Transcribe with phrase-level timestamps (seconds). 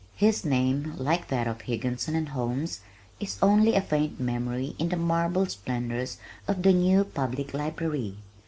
[0.15, 2.79] His name like that of Higginson and Holmes
[3.19, 8.15] is only a faint memory in the marble splendors of the New Public Library.